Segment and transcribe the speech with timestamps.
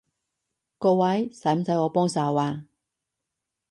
[0.79, 2.65] 各位，使唔使我幫手啊？